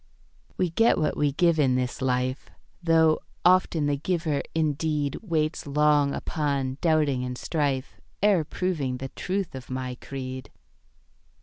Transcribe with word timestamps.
We 0.57 0.71
get 0.71 0.97
what 0.97 1.15
we 1.15 1.31
give 1.31 1.59
in 1.59 1.75
this 1.75 2.01
life, 2.01 2.49
Though 2.81 3.19
often 3.45 3.85
the 3.85 3.97
giver 3.97 4.41
indeed 4.55 5.17
Waits 5.21 5.67
long 5.67 6.15
upon 6.15 6.79
doubting 6.81 7.23
and 7.23 7.37
strife 7.37 8.01
Ere 8.23 8.43
proving 8.43 8.97
the 8.97 9.09
truth 9.09 9.53
of 9.53 9.69
my 9.69 9.93
creed. 10.01 10.49